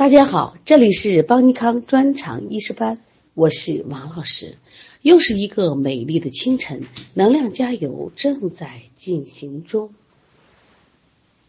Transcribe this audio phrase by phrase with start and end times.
[0.00, 2.98] 大家好，这里是邦尼康专场医师班，
[3.34, 4.56] 我是王老师。
[5.02, 6.80] 又是一个美丽的清晨，
[7.12, 9.90] 能量加油正在进行中。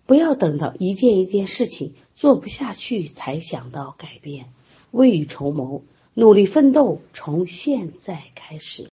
[0.06, 4.48] 不要等到一件一件事情做不下去才想到改变，
[4.92, 5.82] 未雨绸缪，
[6.14, 8.90] 努力奋斗，从现在开始。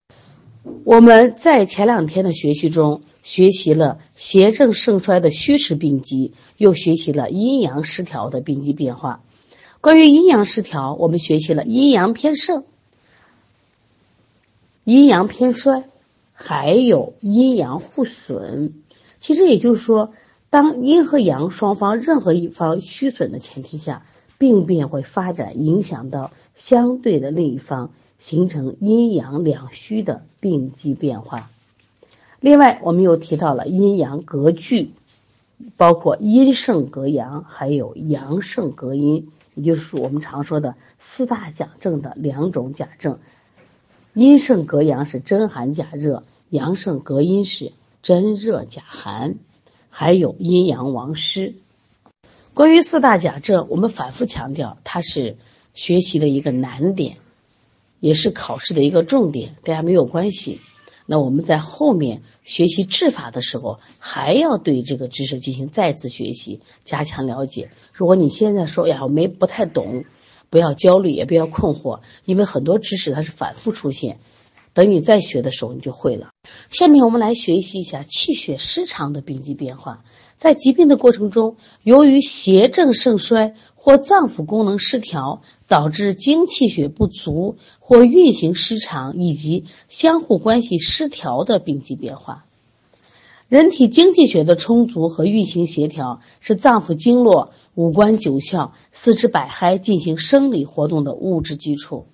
[0.84, 9.20] 我们在前两天的学习中学习了邪正盛衰的虚实病机，又学习了阴阳失调的病机变化。
[9.80, 12.64] 关于阴阳失调，我们学习了阴阳偏盛、
[14.84, 15.84] 阴阳偏衰，
[16.32, 18.74] 还有阴阳互损。
[19.20, 20.12] 其实也就是说，
[20.50, 24.05] 当阴和阳双方任何一方虚损的前提下，
[24.36, 31.50] 病变会发展影响到相对的另一方，形成阴阳两虚的病机变化。
[32.41, 34.91] 另外，我们又提到了阴阳隔拒，
[35.77, 39.28] 包括阴盛隔阳，还有阳盛隔阴。
[39.59, 43.19] 也就是我们常说的四大假证的两种假证，
[44.15, 49.34] 阴盛隔阳是真寒假热，阳盛隔阴是真热假寒，
[49.91, 51.55] 还有阴阳亡失。
[52.55, 55.37] 关于四大假证，我们反复强调，它是
[55.75, 57.17] 学习的一个难点，
[58.00, 60.61] 也是考试的一个重点，大家没有关系。
[61.11, 67.70] 那我们在后面学习治法的时候，还要对这个知识进行再次学习，加强了解。
[67.95, 70.05] 如果你现在说呀，我没不太懂，
[70.50, 74.19] 不要焦虑，也不要困惑，因为很多知识它是反复出现，
[74.75, 76.28] 等你再学的时候，你就会了。
[76.69, 80.05] 下面我们来学习一下气血失常的病机变化。
[80.37, 92.47] 在疾病的过程中，由于邪正盛衰或脏腑功能失调，导致精气血不足或运行失常以及相互关系失调的病机变化。
[93.48, 102.06] 人体精气血的充足和运行协调，是脏腑经络、五官九窍、四肢百骸进行生理活动的物质基础。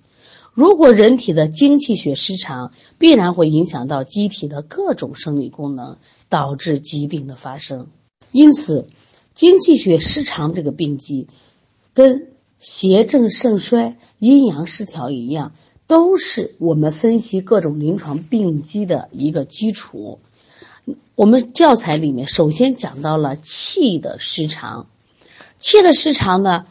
[0.53, 5.97] 如果人体的精气血失常，必然会影响到机体的各种生理功能，
[6.29, 7.87] 导致疾病的发生。
[8.31, 8.87] 因此，
[9.33, 11.27] 精气血失常这个病机，
[11.93, 12.29] 跟
[12.65, 15.51] 邪正盛衰、阴阳失调一样，
[15.85, 20.17] 都是我们分析各种临床病机的一个基础。
[21.13, 24.87] 我们教材里面首先讲到了气的失常，
[25.59, 26.65] 气的失常呢，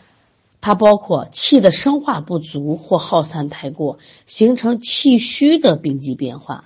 [0.61, 6.65] 它包括气的生化不足或耗散太过，形成气虚的病机变化，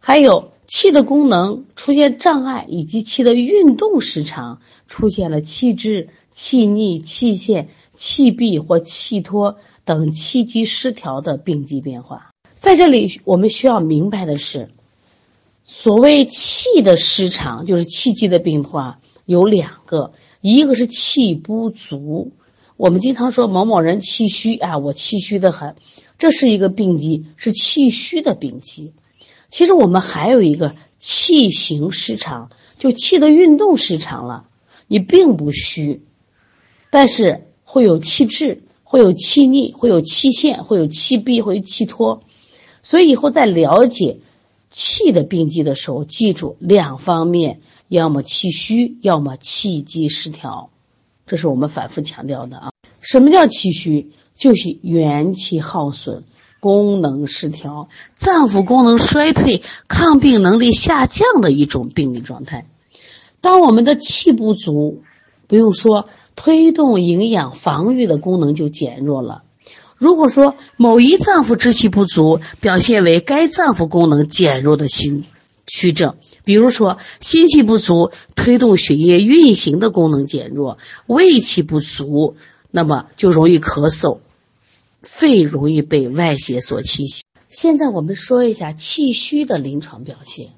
[0.00, 0.50] 还有。
[0.70, 12.30] 气的功能出现障碍，以及气的运动失常，出现了气滞、气逆、气陷、气闭或气脱等气机失调的病机变化。
[12.56, 14.70] 在这里，我们需要明白的是，
[15.62, 22.32] 所谓气的失常，就是气机的变化有两个，一个是气不足。
[22.76, 25.74] 我们经常说某某人气虚啊，我气虚的很，
[26.16, 28.92] 这是一个病机，是气虚的病机。
[29.48, 34.44] 其实我们还有一个气行失常，就气的运动失常了。
[34.86, 36.02] 你并不虚，
[36.90, 42.22] 但是会有气滞，会有气逆，会有气陷，会有气闭，会有气脱。
[42.82, 44.20] 所以以后在了解
[44.70, 50.70] 气的病机的时候，记住两方面：要么气虚，要么气机失调。
[51.26, 52.70] 这是我们反复强调的啊。
[53.02, 54.12] 什么叫气虚？
[54.34, 56.24] 就是元气耗损。
[56.60, 62.66] 功能失调、脏腑功能衰退、抗病能力下降的一种病理状态。
[63.40, 65.04] 当我们的气不足，
[65.48, 69.42] 不用说，推动营养防御的功能就减弱了。
[69.96, 75.24] 如果说某一脏腑之气不足，表现为该脏腑功能减弱的心
[75.66, 76.14] 虚症，
[76.44, 82.36] 比如说心气不足，推动血液运行的功能减弱；胃气不足，
[82.70, 84.20] 那么就容易咳嗽。
[85.00, 87.22] 肺容易被外邪所侵袭。
[87.48, 90.48] 现在我们说一下气虚的临床表现：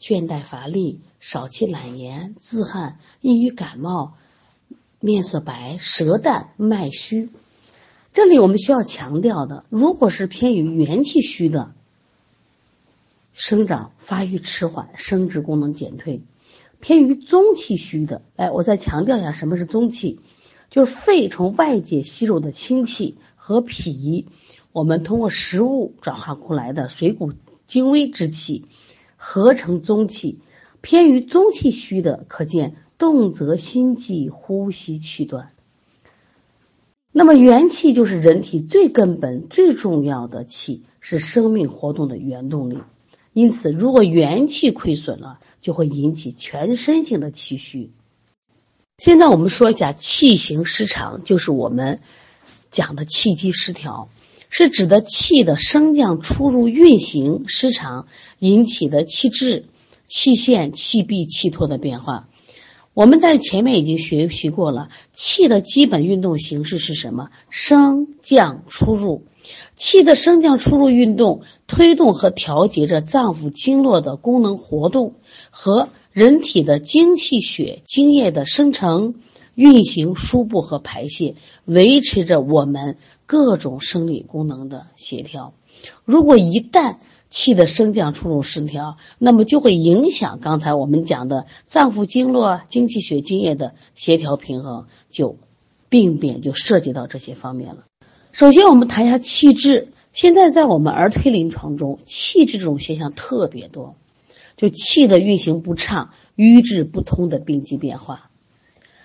[0.00, 4.14] 倦怠乏力、少气懒言、自汗、易于感冒、
[5.00, 7.30] 面色白、舌淡、脉虚。
[8.12, 11.72] 这里我们需要强调的，如果是偏于元气虚的，
[13.32, 16.20] 生长发育迟缓，生殖功能减退；
[16.80, 20.20] 偏于中气虚的，哎，我再强调一下，什么是中气？
[20.70, 23.16] 就是肺从外界吸入的清气。
[23.40, 24.26] 和脾，
[24.72, 27.32] 我们通过食物转化过来的水谷
[27.66, 28.66] 精微之气，
[29.16, 30.38] 合成中气。
[30.82, 35.52] 偏于中气虚的，可见动则心悸，呼吸气短。
[37.12, 42.78] 那么元气就是人体最根本、最重要的气，是生命活动的原动力。
[43.32, 47.90] 因此，如果元气亏损了，就会引起全身性的气虚。
[48.98, 52.00] 现在我们说一下气行失常，就是我们
[52.70, 54.08] 讲的气机失调，
[54.50, 58.08] 是指的气的升降出入运行失常
[58.40, 59.66] 引起的气滞、
[60.08, 62.28] 气陷、气闭、气脱的变化。
[62.98, 67.28] 我们在前面已经学习过了，气的基本运动形式是什么？
[67.48, 69.22] 升降出入。
[69.76, 75.14] 气的升降出入运动，推动和调节着脏腑经络的功能活动
[75.50, 75.88] 和。
[76.10, 79.14] 人体的精气血、精液的生成、
[79.54, 85.54] 运行、输布和排泄，维持着我们各种生理功能的协调。
[86.04, 86.96] 如果一旦
[87.30, 95.36] 气的升降出入失调，那么就会影响刚才我们讲的脏腑经络、精气血、津液的协调平衡，就
[95.88, 97.84] 病变就涉及到这些方面了。
[98.32, 99.88] 首先，我们谈一下气滞。
[100.12, 103.94] 现在在我们儿推临床中，气滞这种现象特别多。
[104.56, 108.28] 就气的运行不畅、瘀滞不通的病机变化，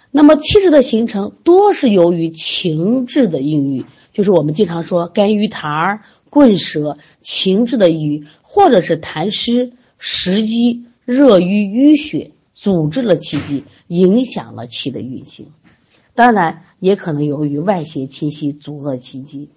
[0.10, 6.02] 那么气滞的形成多是由于情志的应郁，就是我们经常说肝郁痰儿、
[6.34, 15.46] 棍舌、情志的瘀，或者是痰湿、食积、热瘀、淤血，阻滞了气机，影响了气的运行。
[16.16, 19.48] 当然，也可能由于外邪侵袭，阻遏气机。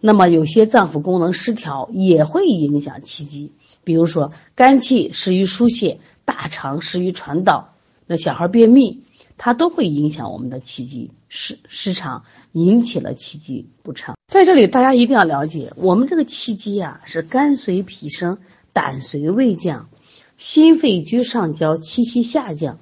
[0.00, 3.52] 那么，有些脏腑功能失调也会影响气机。
[3.84, 7.74] 比如说，肝气失于疏泄，大肠失于传导，
[8.08, 9.04] 那小孩便秘，
[9.38, 14.15] 它都会影响我们的气机失失常，引起了气机不畅。
[14.26, 18.38] 在这里，大家一定要了解，我们这个气机呀，是肝随脾升，
[18.72, 19.88] 胆随胃降，
[20.36, 22.78] 心肺居上焦，气息下降，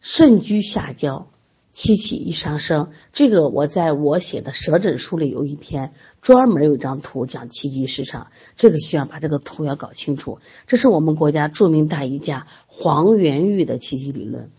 [0.00, 1.28] 肾居下焦。
[1.70, 10.40] 气气一上升，这个我在我写的舌诊书里有一篇专门有一张图讲气机失常，这个需要把这个图要搞清楚。
[10.66, 14.50] 这是我们国家著名大医家黄元玉的气机理论。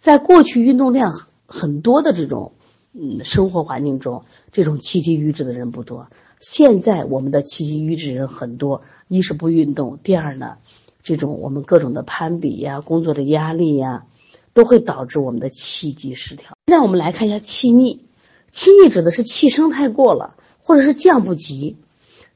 [0.00, 1.12] 在过去运动量
[1.46, 2.54] 很多的这种
[2.94, 6.08] 嗯生活环境中，这种气机瘀滞的人不多。
[6.40, 10.56] 现在我们的气机瘀滞人很多，一是不运动，第二呢，
[11.02, 14.06] 这种我们各种的攀比呀、工作的压力呀。
[14.54, 16.56] 都会导致我们的气机失调。
[16.68, 18.06] 现在我们来看一下气逆，
[18.52, 21.76] 气逆指的是气升太过了，或者是降不及。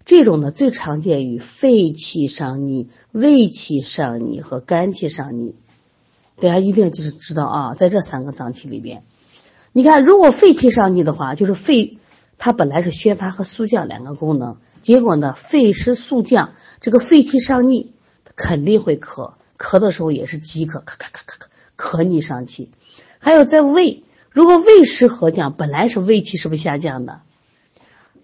[0.05, 5.55] 这种呢，最常见于肺气上逆、胃气上逆和肝气上逆。
[6.41, 9.05] 大家一定就是知道啊，在这三个脏器里边，
[9.73, 11.99] 你看，如果肺气上逆的话，就是肺
[12.39, 17.93] 它本来是宣发和肃降两个功能，结果呢，肺湿肃降，这个肺气上逆，
[18.37, 21.47] 肯定会咳，咳的时候也是饥渴，咳咳咳咳咳。
[21.81, 22.73] 咳逆上气，
[23.21, 27.21] 还有在胃，如果胃湿和降，本来是胃气是不是下降的？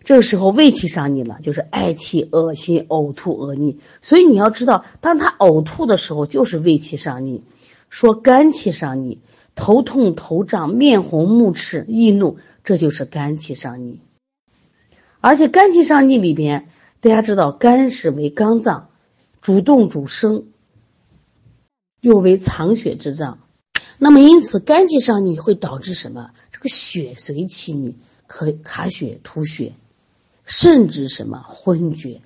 [0.03, 3.79] 这个时候胃气上逆了，就是嗳气、恶心、呕吐、恶逆。
[4.03, 7.43] 所以你要知道，当他呕吐的时候，就是胃气上逆；
[7.91, 9.21] 说肝气上逆，
[9.55, 14.01] 头痛、头胀、面红、目赤、易怒，这就是肝气上逆。
[15.21, 16.69] 而且肝气上逆里边，
[17.01, 18.89] 大家知道，肝是为肝脏，
[19.41, 20.45] 主动主生，
[22.01, 23.39] 又为藏血之脏。
[23.99, 26.33] 那么，因此肝气上逆会导致什么？
[26.51, 27.97] 这个血随气逆，
[28.27, 29.75] 可卡血、吐血，
[30.45, 32.21] 甚至什么昏厥。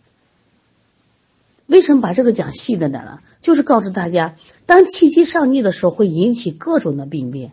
[1.68, 3.18] 为什么把这个讲细的呢？
[3.42, 7.52] 就是告诉大家，当气机上逆的时候，会引起各种的病变。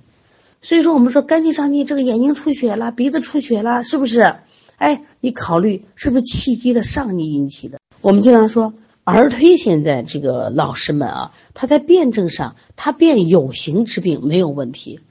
[0.62, 4.38] 所以说，我们说肝气上逆，这个眼睛出血了，鼻子出血了，是不是？
[4.78, 7.78] 哎，你考虑是不是气机的上逆引起的？
[8.02, 11.34] 我们经常说，儿推现在这个老师们啊。
[11.54, 15.02] 他在辩证上，他辩有形之病没有问题，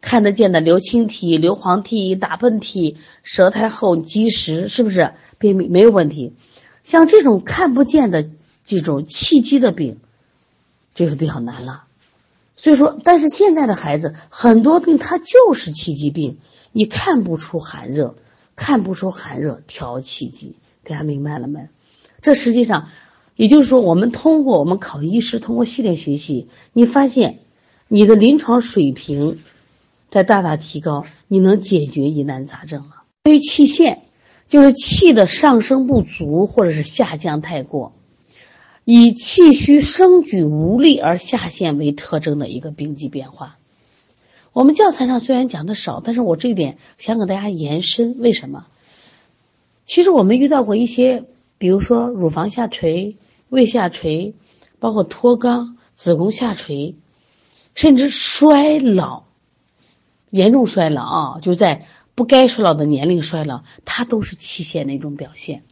[0.00, 6.32] 看得见的流清涕、流黄涕、打喷嚏、舌苔厚积食，是不是便秘没有问题？
[6.82, 8.28] 像这种看不见的
[8.64, 9.98] 这种气机的病，
[10.94, 11.84] 就是比较难了。
[12.56, 16.38] 所以说，但是现在的孩子很多病他就是气机病，
[16.72, 18.14] 你看不出寒热，
[18.56, 21.68] 看不出寒热调气机，大家明白了没？
[22.20, 22.88] 这实际上。
[23.34, 27.38] 也就是说，我们通过我们考医师，通过系列学习，你发现
[27.88, 29.40] 你的临床水平
[30.10, 33.04] 在大大提高，你能解决疑难杂症了。
[33.22, 34.02] 对于气陷，
[34.48, 37.94] 就是气的上升不足或者是下降太过，
[38.84, 43.58] 以气虚升举无力而下陷为特征的一个病机变化。
[44.52, 48.16] 我们教材上虽然讲的少，但是我这一点想给大家延伸。
[48.18, 48.66] 为什么？
[49.86, 51.24] 其实我们遇到过一些。
[51.58, 53.16] 比如说乳房下垂、
[53.48, 54.34] 胃下垂，
[54.80, 56.96] 包括脱肛、子宫下垂，
[57.76, 59.22] 甚至衰老，
[60.30, 61.86] 严重衰老啊，就在
[62.16, 65.62] 不该衰老的年龄衰老，它都是气陷的一种表现。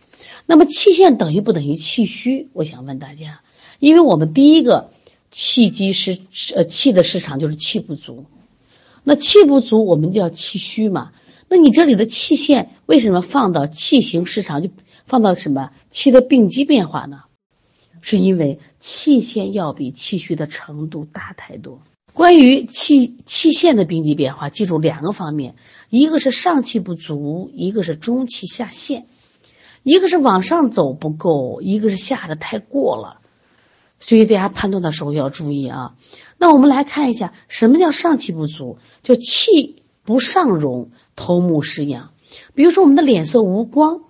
[0.51, 2.49] 那么气陷等于不等于气虚？
[2.55, 3.41] 我想问大家，
[3.79, 4.91] 因为我们第一个
[5.31, 6.19] 气机是
[6.57, 8.25] 呃气的失常就是气不足。
[9.05, 11.13] 那气不足，我们叫气虚嘛。
[11.49, 14.71] 那你这里的气陷为什么放到气行失常，就
[15.07, 17.21] 放到什么气的病机变化呢？
[18.01, 21.81] 是因为气陷要比气虚的程度大太多。
[22.13, 25.55] 关于气气陷的病机变化，记住两个方面，
[25.91, 29.07] 一个是上气不足，一个是中气下陷，
[29.83, 33.21] 一个是往上走不够，一个是下的太过了。
[33.99, 35.95] 所以大家判断的时候要注意啊。
[36.39, 38.79] 那我们来看一下，什么叫上气不足？
[39.03, 42.13] 就气不上荣，头目失养。
[42.55, 44.01] 比如说我们的脸色无光，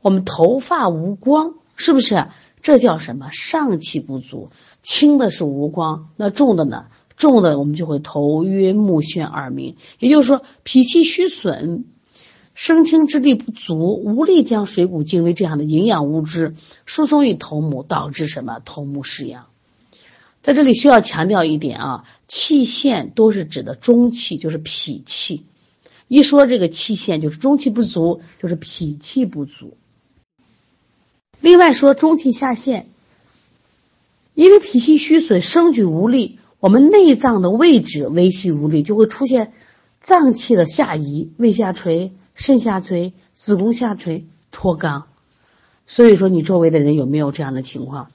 [0.00, 2.28] 我们头发无光，是不是？
[2.60, 3.30] 这叫什么？
[3.32, 4.50] 上气不足。
[4.82, 6.86] 轻的是无光，那重的呢？
[7.16, 9.76] 重的我们就会头晕目眩耳鸣。
[9.98, 11.84] 也就是说，脾气虚损，
[12.54, 16.54] 生清之力不足，无力将水谷精微这样的营养物质
[16.84, 18.60] 输送于头目，导致什么？
[18.64, 19.46] 头目失养。
[20.42, 25.44] 在这里需要强调一点啊，气陷都是指的中气，就是脾气。
[26.08, 29.76] 一说这个气陷，就是中气不足，就是脾气不足。
[31.40, 32.86] 另外说中气下陷，
[34.34, 39.52] 因为脾气虚损，生举无力，我们内脏的位置微细无力，就会出现
[40.00, 45.04] 脏器的下移，胃下垂、肾下垂、子宫下垂、脱肛。
[45.86, 48.10] 所以说，你周围的人有没有这样的情况？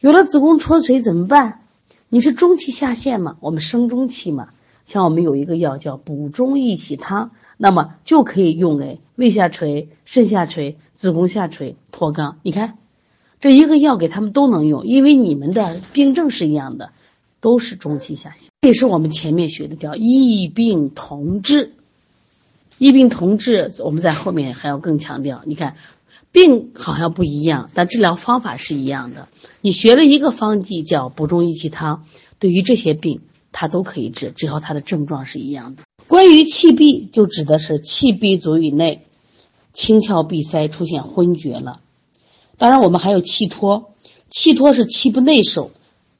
[0.00, 1.62] 有了子宫脱垂怎么办？
[2.08, 3.36] 你是中气下陷嘛？
[3.40, 4.50] 我们生中气嘛？
[4.84, 12.34] 像我们有一个药叫补中益气汤，那么就可以用给胃下垂、肾下垂、子宫下垂、脱肛。
[12.42, 12.78] 你看，
[13.40, 16.90] 这一个药给他们都能用，因为你们的病症是一样的，
[17.40, 18.50] 都是中气下陷。
[18.60, 21.72] 这也是我们前面学的叫异病同治，
[22.78, 25.42] 异病同治，我们在后面还要更强调。
[25.46, 25.76] 你看。
[26.32, 29.26] 病好像不一样，但治疗方法是一样的。
[29.62, 32.04] 你学了一个方剂叫补中益气汤，
[32.38, 35.84] 对于这些病它都可以治，只要它的症状是一样的。
[36.06, 39.06] 关于气闭，就指的是气闭足以内，
[39.72, 41.80] 清窍闭塞，出现昏厥了。
[42.58, 43.94] 当然，我们还有气脱，
[44.28, 45.70] 气脱是气不内守，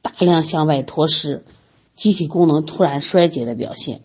[0.01, 1.45] 大量向外脱失，
[1.95, 4.01] 机体功能突然衰竭的表现。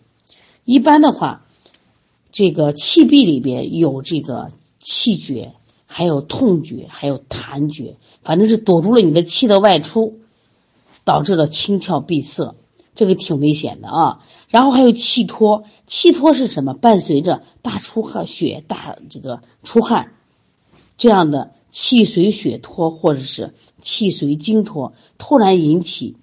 [0.66, 1.46] 一般的话，
[2.32, 5.52] 这个气闭里边有这个气绝。
[5.94, 10.20] 还有痛觉，还有痰觉，反正是堵住了你的气的外出，
[11.04, 12.54] 导致了清窍闭塞，
[12.94, 14.24] 这个挺危险的啊。
[14.48, 16.72] 然后还有气脱，气脱是什么？
[16.72, 20.14] 伴随着大出汗、血大这个出汗，
[20.96, 26.16] 这样的气随血脱或者是气随精脱，突然引起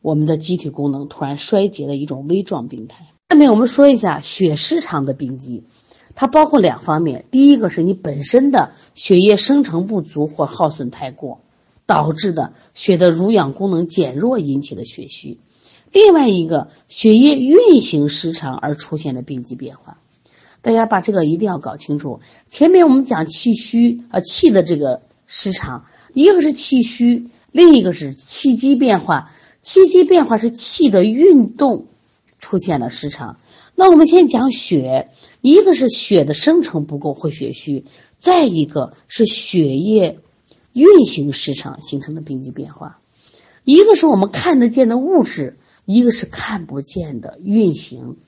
[0.00, 3.08] 我们的机体功能突然衰竭的一种微状病态。
[3.32, 5.64] 下面我们说一下血失常的病机。
[6.14, 11.40] 它包括两方面，第一个是你本身的血液生成不足或耗损太过，
[11.86, 15.38] 导致的血的濡养功能减弱引起的血虚；
[15.92, 19.96] 另外一个血液运行失常而出现的病机变化。
[20.60, 22.20] 大家把这个一定要搞清楚。
[22.50, 29.30] 前面我们讲气虚啊，气的这个失常，一个是气虚，另一个是气机变化。
[29.62, 31.86] 气机变化是气的运动
[32.52, 33.38] 出现了失常。
[33.74, 35.08] 那我们先讲血，
[35.40, 37.86] 一个是血的生成不够会血虚，
[38.18, 40.18] 再一个是血液
[40.74, 43.00] 运行失常形成的病机变化。
[43.64, 45.56] 一个是我们看得见的物质，
[45.86, 48.18] 一个是看不见的运行。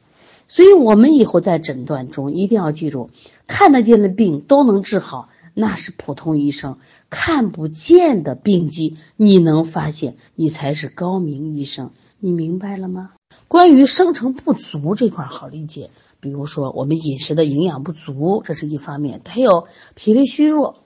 [0.49, 3.11] 所以我们以后在诊断中一定要记住，
[3.47, 6.79] 看得见的病都能治好，那是普通医生；
[7.11, 11.91] 看不见的病机，你能发现，你才是高明医生。
[12.21, 13.11] 你明白了吗？
[13.47, 20.83] 关于生成不足这块好理解，比如说我们饮食的营养不足，这是一方面；还有脾胃虚弱，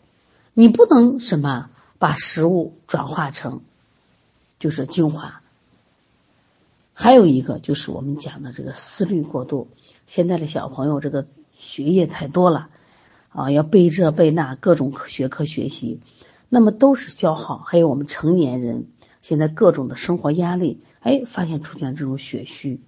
[0.52, 3.62] 你不能什么把食物转化成
[4.58, 5.40] 就是精华。
[6.92, 9.68] 还有一个就是我们讲的这个思虑过度，
[10.06, 12.68] 现在的小朋友这个学业太多了
[13.30, 16.00] 啊，要背这背那各种学科学习，
[16.48, 17.58] 那么都是消耗。
[17.58, 18.88] 还有我们成年人。
[19.28, 22.80] 现在各种的生活压力，哎，发现出现了这种血虚。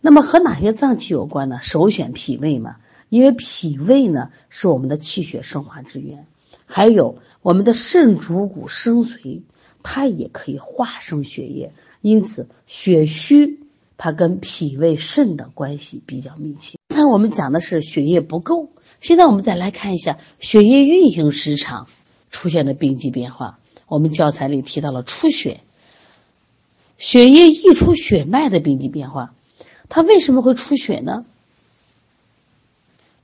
[0.00, 1.58] 那么和哪些脏器有关呢？
[1.64, 2.76] 首选脾胃嘛，
[3.08, 6.28] 因为脾胃呢是我们的气血生化之源。
[6.64, 9.42] 还有我们的肾主骨生髓，
[9.82, 11.72] 它也可以化生血液。
[12.02, 13.58] 因此，血虚
[13.96, 16.78] 它跟脾胃肾的关系比较密切。
[16.86, 18.70] 刚才我们讲的是血液不够，
[19.00, 21.88] 现在我们再来看一下血液运行失常
[22.30, 23.58] 出现的病机变化。
[23.92, 25.60] 我们教材里提到了出血，
[26.96, 29.34] 血液溢出血脉的病机变化，
[29.90, 31.26] 它为什么会出血呢？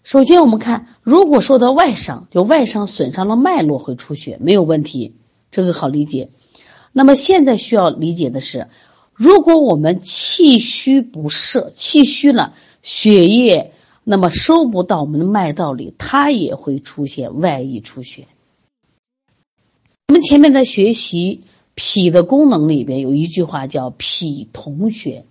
[0.05, 5.15] 首先，我们看，如果受到外伤，就外伤损伤了脉络会出血，没有问题，
[5.51, 6.29] 这个好理解。
[6.93, 8.69] 那么现在需要理解的是，
[9.15, 13.73] 如果我们气虚不摄，气虚了，血液
[14.05, 18.27] 那么收不到我们的脉道里，它也会出现外溢出血。
[20.09, 21.43] 我们前面在学习
[21.75, 25.27] 脾的功能里边有一句话叫“脾同血”，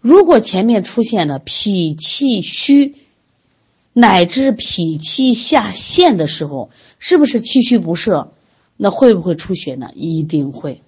[0.00, 2.94] 如果前面出现了脾气虚，
[3.92, 8.32] 乃至脾气下陷的时候，是不是气虚不摄？
[8.78, 9.90] 那会不会出血呢？
[9.94, 10.80] 一定会。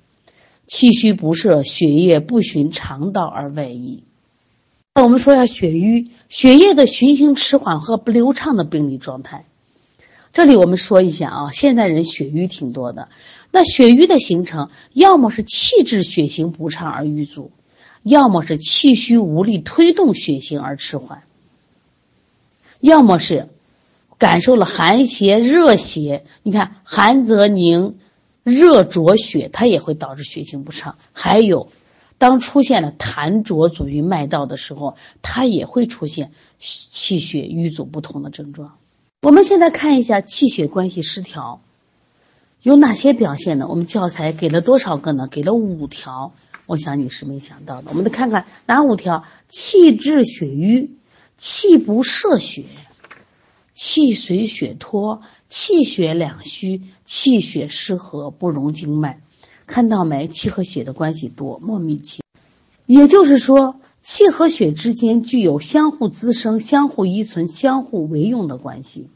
[0.66, 4.04] 气虚不摄，血液不循肠道而外溢。
[4.94, 9.44] 那我们说一下血瘀，血液的循行迟缓和不流畅的病理状态。
[10.32, 13.08] 这里我们说一下啊，现在人血瘀挺多的。
[13.50, 17.50] 那血瘀的形成，要么是气滞血行不畅而瘀阻，
[18.02, 21.22] 要么是气虚无力推动血行而迟缓，
[22.80, 23.48] 要么是
[24.18, 26.24] 感受了寒邪热邪。
[26.42, 27.98] 你看，寒则凝。
[28.44, 30.96] 热浊血，它也会导致血行不畅。
[31.12, 31.68] 还有，
[32.16, 38.78] 当出现了痰浊阻于脉道的时候，它也会出现气血瘀阻不同的症状。
[39.22, 41.60] 我们现在看一下气血关系失调
[42.62, 43.66] 有哪些表现呢？
[43.68, 45.26] 我们教材给了多少个呢？
[45.28, 46.32] 给了五条。
[46.66, 47.90] 我想你是没想到的。
[47.90, 50.90] 我们再看看哪五条：气滞血瘀，
[51.36, 52.64] 气不摄血，
[53.72, 55.22] 气随血脱。
[55.48, 59.20] 气血两虚，气血失和，不容经脉，
[59.66, 60.28] 看到没？
[60.28, 62.22] 气和血的关系多么密切。
[62.86, 69.08] 也就是说，气和血之间具有相互滋生、相互依存、相互为用的关系。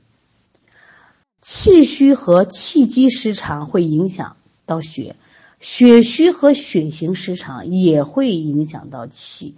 [1.41, 4.37] 气虚和气机失常会影响
[4.67, 5.17] 到血，
[5.61, 9.55] 血虚和血行失常也会影响到气。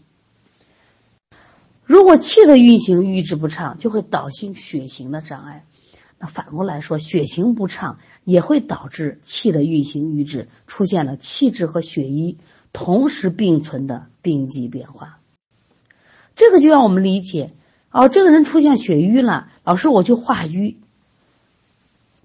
[1.85, 5.67] 如果气的运行瘀滞不畅，就会导致血行的障碍。
[6.19, 12.39] 那反过来说，血行不畅也会导致气的运行瘀滞，出现了气滞和血瘀
[12.75, 15.19] 同时并存的病机变化。
[16.37, 17.53] 这个就让我们理解，
[17.91, 20.77] 哦，这个人出现血瘀了，老师我就化瘀。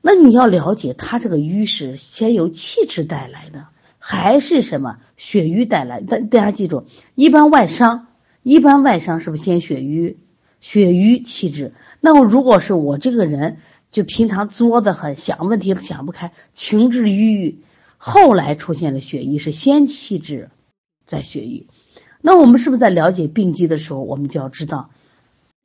[0.02, 3.68] 那你要了解他这个瘀是先由气滞带来的，
[4.00, 6.02] 还是什么血瘀带来？
[6.02, 8.08] 大大家记住，一般外伤，
[8.44, 10.18] 一般外伤是不是先血瘀，
[10.60, 11.74] 血瘀气滞？
[12.02, 13.60] 那么如果是我这个人。
[13.92, 17.58] 就平常作的很，想问题都想不开，情志郁郁，
[18.02, 20.50] 后来出现了血瘀，是先气滞，
[21.06, 21.68] 再血瘀。
[22.22, 24.90] 那我们是不是在了解病机的时候，我们就要知道，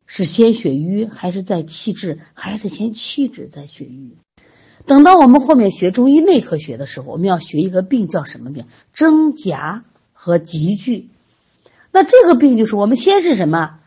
[0.05, 4.17] 是先血瘀，还是在气滞，还是先气滞再血瘀？
[4.85, 8.67] 等到我们后面学中医内科学的时候，我们要学一个病叫什么病？
[8.93, 11.09] 真夹和急聚。
[11.93, 13.79] 那这个病就是我们先是什么？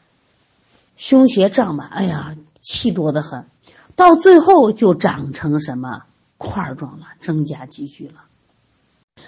[0.96, 3.46] 胸胁胀满，哎呀，气多得很。
[3.98, 6.04] 到最后就长成什么
[6.38, 8.24] 块状了，增加积聚了。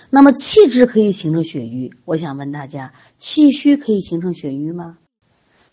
[0.09, 4.97] 那么气滞可以形成血瘀，我想问大家，气虚可以形成血瘀吗？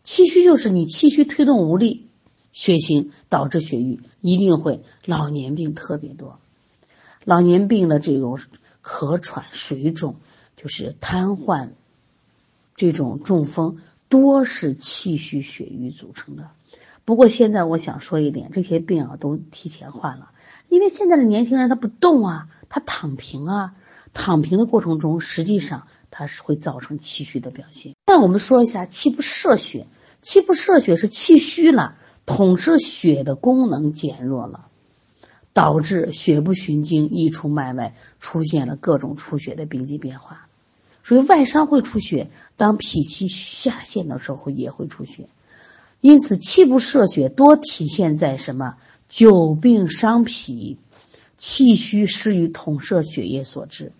[0.03, 2.07] 气虚就是你气虚推动无力，
[2.53, 4.83] 血行导致血瘀，一定会。
[5.05, 6.39] 老年病特别多，
[7.25, 8.39] 老年病的这种
[8.83, 10.17] 咳喘、水肿，
[10.57, 11.71] 就是瘫痪，
[12.77, 16.51] 这种中风，多是气虚血瘀组成的。
[17.05, 20.31] 不过现在我想说一点，这些病啊都提前患了，
[20.69, 23.75] 因为现在的年轻人他不动啊，他躺平啊，
[24.19, 27.95] 躺平的过程中，实际上它是会造成气虚的表现。
[28.07, 29.87] 那我们说一下气不摄血，
[30.23, 34.69] 气不摄血是气虚了，统摄血的功能减弱了，
[35.53, 40.49] 导致血不循经溢出脉外，出现了各种出血的病机变化。
[41.05, 45.29] 所以外伤会出血，当脾气下陷的时候也会出血。
[46.01, 48.77] 因此，气不摄血多体现在什么？
[49.09, 50.79] 久病伤脾，
[51.37, 53.93] 气虚失于统摄血液所致。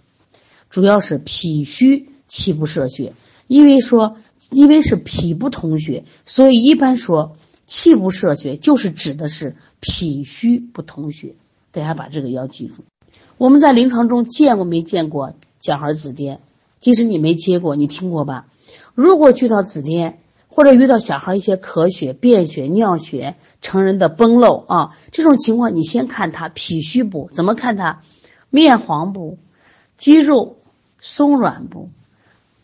[0.77, 3.15] 主要是脾虚气不摄血，
[3.47, 4.19] 因为说，
[4.51, 11.35] 因为是脾不统血，所以一般说气不摄血就是指的是脾虚不统血。
[11.73, 12.85] 大家把这个要记住。
[13.39, 16.41] 我们在临床中见过没见过小孩紫癜？
[16.79, 18.47] 即使你没接过，你听过吧？
[18.95, 27.31] 如果遇到紫癜，或者遇到小孩一些咳血、便血、尿血，成人的崩漏啊，这种情况你先看他脾虚不？
[27.33, 28.03] 怎么看他？
[28.51, 29.39] 面黄不？
[29.97, 30.59] 肌肉
[31.09, 31.89] 松软不？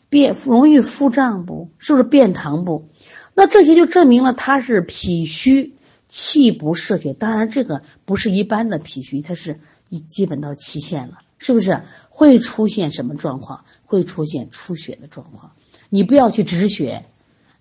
[0.09, 1.71] 便容易腹胀不？
[1.79, 2.89] 是不是便溏不？
[3.35, 5.75] 那这些就证明了他是脾虚，
[6.09, 7.13] 气不摄血。
[7.13, 11.83] 当然，这个不是一般的脾虚，它是一基本到期限了，是不是？
[12.09, 13.65] 会出现什么状况？
[13.87, 15.53] 会出现出血的状况。
[15.89, 17.05] 你不要去止血。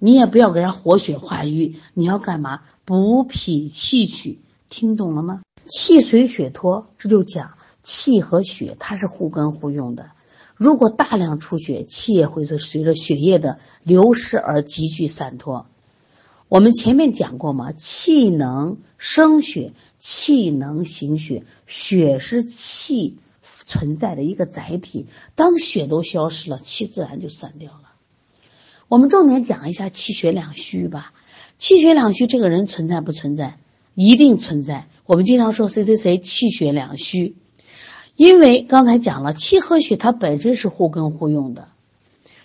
[0.03, 2.61] 你也不要给他活血化瘀，你要干嘛？
[2.85, 5.41] 补脾气血，听懂了吗？
[5.67, 7.51] 气随血脱，这就讲
[7.83, 10.09] 气和血它是互根互用的。
[10.61, 15.65] 如果大量出血，气也会随着血液的流失而急剧散脱。
[16.49, 25.07] 我们前面讲过嘛，气能生血，气能行血，血是气存在的一个载体。
[25.33, 27.93] 当血都消失了，气自然就散掉了。
[28.87, 31.11] 我们重点讲一下气血两虚吧。
[31.57, 33.57] 气血两虚，这个人存在不存在？
[33.95, 34.87] 一定存在。
[35.07, 37.35] 我们经常说谁谁谁气血两虚，
[38.21, 41.69] 因为刚才讲了，气和血它本身是互根互用的。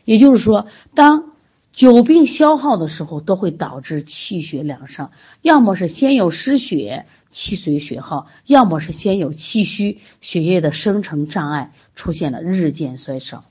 [0.06, 1.32] 也就是说，当
[1.70, 5.10] 久病消耗的时候，都会导致气血两伤，
[5.42, 13.44] 要么是先有失血，气随血耗；要么是先有气虚，血液的生成障碍出现了日渐衰少。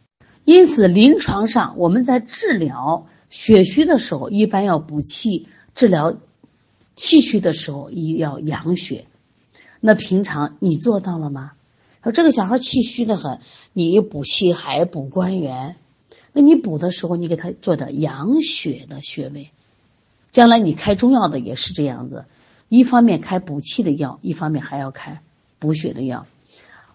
[0.46, 6.18] 因此，临床上我们在治疗血虚的时候，一般要补气；治疗
[6.96, 9.06] 气虚的时候，一要养血。
[9.80, 11.52] 那平常你做到了吗？
[12.06, 13.40] 说这个小孩气虚的很，
[13.74, 15.76] 你补气海、补关元。
[16.34, 19.50] 那你补的时候，你给他做点养血的穴位，
[20.32, 22.26] 将来你开中药的也是这样子，
[22.70, 25.22] 一方面开补气的药，一方面还要开
[25.58, 26.28] 补血的药。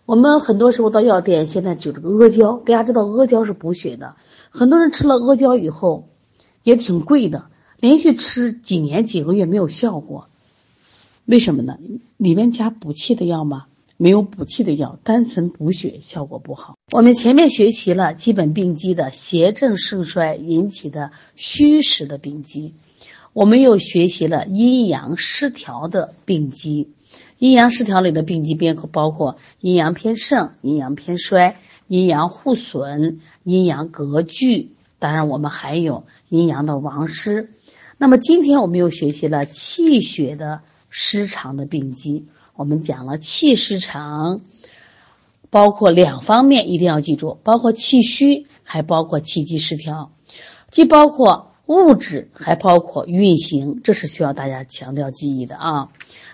[0.07, 4.15] 我们很多时候到药店，现在就这个阿胶，大家知道阿胶是补血的，
[4.51, 6.07] 很多人吃了阿胶以后
[6.63, 7.47] 也挺贵的，
[7.81, 10.29] 连续吃几年几个月没有效果，
[11.25, 11.79] 为什么呢？
[12.17, 13.67] 里面加补气的药吗？
[14.03, 16.75] 没有补气的药，单纯补血效果不好。
[16.93, 22.73] 我们前面学习了基本病机的邪正盛衰引起的虚实的病机，
[23.35, 26.89] 我们又学习了阴阳失调的病机。
[27.37, 34.71] 阴阳失调里的病机便可包括阴阳偏盛、阴阳偏衰、阴阳互损、阴阳隔拒。
[34.99, 37.51] 当然，我们还有阴阳的亡失。
[37.99, 42.25] 那么今天我们又学习了气血的失常的病机。
[42.61, 44.43] 我们讲了气失常，
[45.49, 50.13] 包括两方面，一定要记住，包括气虚，还包括气机失调，
[50.71, 55.89] 既包括物质，还包括运行，这是需要大家强调记忆的啊。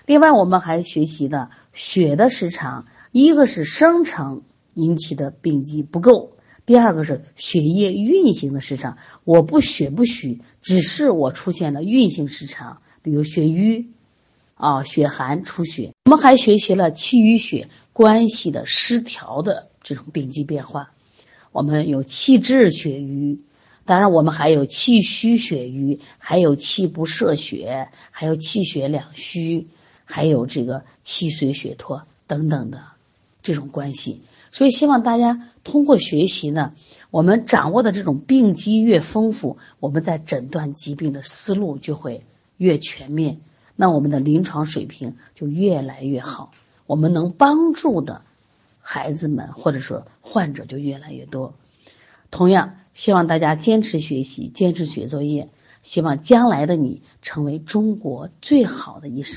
[0.05, 4.41] 另外，我们还学习的血的失常，一个是生成
[4.73, 6.33] 引起的病机不够，
[6.65, 8.97] 第二个是血液运行的失常。
[9.23, 13.93] 我不血不虚，只是我出现了运行失常，比如血瘀。
[14.57, 20.91] 啊，血寒出血，我们还学习了气与血关系的失调的这种病机变化。
[21.51, 23.39] 我们有气滞血瘀，
[23.85, 29.67] 当然我们还有气虚血瘀，还有气不摄血，还有气血两虚，
[30.05, 32.83] 还有这个气随血脱等等的
[33.43, 34.21] 这种关系。
[34.51, 36.73] 所以希望大家通过学习呢，
[37.11, 42.23] 我们掌握的这种病机越丰富，我们在诊断疾病的思路就会
[42.57, 43.39] 越全面。
[43.77, 46.51] 那我们的临床水平就越来越好，
[46.87, 48.23] 我们能帮助的
[48.81, 51.53] 孩子们或者说患者就越来越多。
[52.31, 55.49] 同样，希望大家坚持学习，坚持写作业，
[55.83, 59.35] 希望将来的你成为中国最好的医生。